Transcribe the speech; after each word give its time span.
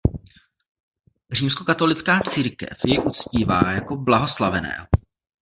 Římskokatolická 1.31 2.19
církev 2.19 2.77
jej 2.85 2.99
uctívá 2.99 3.71
jako 3.71 3.95
blahoslaveného. 3.97 4.87